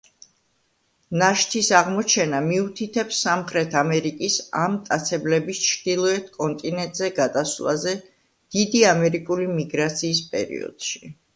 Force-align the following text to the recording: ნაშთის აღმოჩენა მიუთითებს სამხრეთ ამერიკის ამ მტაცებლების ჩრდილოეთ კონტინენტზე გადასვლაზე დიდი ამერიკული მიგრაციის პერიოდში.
ნაშთის 1.21 1.67
აღმოჩენა 1.79 2.37
მიუთითებს 2.45 3.19
სამხრეთ 3.25 3.75
ამერიკის 3.81 4.37
ამ 4.61 4.73
მტაცებლების 4.77 5.61
ჩრდილოეთ 5.65 6.31
კონტინენტზე 6.39 7.09
გადასვლაზე 7.19 7.93
დიდი 8.57 8.81
ამერიკული 8.95 9.47
მიგრაციის 9.59 10.23
პერიოდში. 10.33 11.13